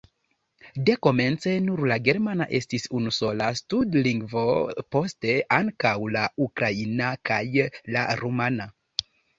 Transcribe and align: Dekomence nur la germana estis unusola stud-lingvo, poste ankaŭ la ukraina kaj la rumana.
Dekomence 0.85 1.53
nur 1.65 1.81
la 1.91 1.97
germana 2.07 2.47
estis 2.61 2.87
unusola 3.01 3.51
stud-lingvo, 3.61 4.47
poste 4.97 5.39
ankaŭ 5.63 5.95
la 6.19 6.27
ukraina 6.49 7.17
kaj 7.33 7.43
la 7.97 8.11
rumana. 8.25 8.73